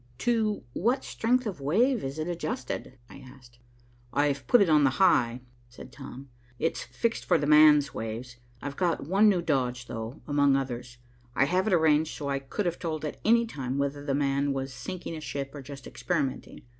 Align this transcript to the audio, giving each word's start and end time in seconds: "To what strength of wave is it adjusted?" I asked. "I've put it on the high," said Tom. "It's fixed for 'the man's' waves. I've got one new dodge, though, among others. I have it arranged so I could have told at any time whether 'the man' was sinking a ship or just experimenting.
"To 0.17 0.63
what 0.73 1.03
strength 1.03 1.45
of 1.45 1.61
wave 1.61 2.03
is 2.03 2.17
it 2.17 2.27
adjusted?" 2.27 2.97
I 3.07 3.19
asked. 3.19 3.59
"I've 4.11 4.47
put 4.47 4.59
it 4.59 4.67
on 4.67 4.83
the 4.83 4.89
high," 4.97 5.41
said 5.69 5.91
Tom. 5.91 6.27
"It's 6.57 6.81
fixed 6.81 7.23
for 7.23 7.37
'the 7.37 7.45
man's' 7.45 7.93
waves. 7.93 8.37
I've 8.63 8.75
got 8.77 9.05
one 9.05 9.29
new 9.29 9.43
dodge, 9.43 9.85
though, 9.85 10.23
among 10.27 10.55
others. 10.55 10.97
I 11.35 11.45
have 11.45 11.67
it 11.67 11.73
arranged 11.73 12.17
so 12.17 12.29
I 12.29 12.39
could 12.39 12.65
have 12.65 12.79
told 12.79 13.05
at 13.05 13.21
any 13.23 13.45
time 13.45 13.77
whether 13.77 14.03
'the 14.03 14.15
man' 14.15 14.53
was 14.53 14.73
sinking 14.73 15.15
a 15.15 15.21
ship 15.21 15.53
or 15.53 15.61
just 15.61 15.85
experimenting. 15.85 16.63